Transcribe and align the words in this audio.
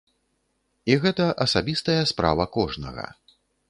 І 0.93 0.95
гэта 1.03 1.29
асабістая 1.47 2.01
справа 2.15 2.51
кожнага. 2.61 3.11